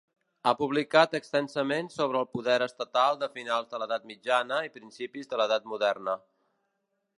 Ha 0.47 0.51
publicat 0.59 1.11
extensament 1.19 1.91
sobre 1.97 2.19
el 2.21 2.25
poder 2.37 2.57
estatal 2.67 3.21
de 3.25 3.29
finals 3.37 3.71
de 3.75 3.81
l'edat 3.83 4.09
mitjana 4.13 4.61
i 4.71 4.75
principis 4.79 5.33
de 5.35 5.43
l'edat 5.43 5.71
moderna. 5.75 6.17